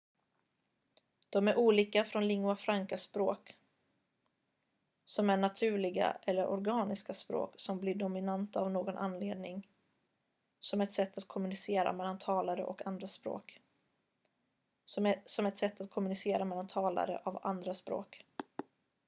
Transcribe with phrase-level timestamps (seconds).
[1.29, 3.55] de är olika från lingua franca-språk
[5.05, 9.67] som är naturliga eller organiska språk som blir dominanta av någon anledning
[10.59, 12.79] som ett sätt att kommunicera mellan talare av
[17.41, 18.25] andra språk